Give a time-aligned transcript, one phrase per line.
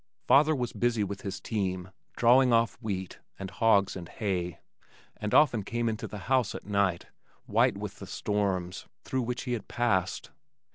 [0.25, 4.57] Father was busy with his team drawing off wheat and hogs and hay,
[5.17, 7.05] and often came into the house at night,
[7.45, 10.31] white with the storms through which he had passed.